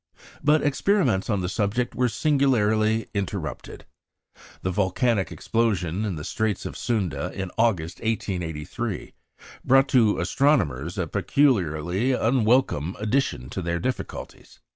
But 0.43 0.63
experiments 0.63 1.29
on 1.29 1.41
the 1.41 1.47
subject 1.47 1.93
were 1.93 2.09
singularly 2.09 3.05
interrupted. 3.13 3.85
The 4.63 4.71
volcanic 4.71 5.31
explosion 5.31 6.05
in 6.05 6.15
the 6.15 6.23
Straits 6.23 6.65
of 6.65 6.75
Sunda 6.75 7.31
in 7.35 7.51
August, 7.55 7.99
1883, 7.99 9.13
brought 9.63 9.87
to 9.89 10.17
astronomers 10.19 10.97
a 10.97 11.05
peculiarly 11.05 12.13
unwelcome 12.13 12.95
addition 12.99 13.47
to 13.51 13.61
their 13.61 13.77
difficulties. 13.77 14.59